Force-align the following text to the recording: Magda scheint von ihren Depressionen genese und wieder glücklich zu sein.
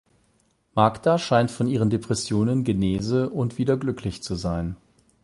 Magda 0.73 1.19
scheint 1.19 1.51
von 1.51 1.67
ihren 1.67 1.91
Depressionen 1.91 2.63
genese 2.63 3.29
und 3.29 3.59
wieder 3.59 3.77
glücklich 3.77 4.23
zu 4.23 4.33
sein. 4.33 4.75